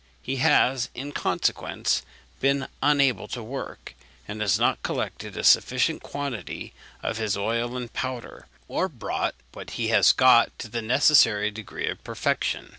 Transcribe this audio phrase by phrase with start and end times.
[0.23, 2.01] He has, in consequence,
[2.39, 3.93] been unable to work,
[4.27, 9.69] and has not collected a sufficient quantity of his oil and powder, or brought what
[9.77, 12.69] he has got to the necessary degree of perfection.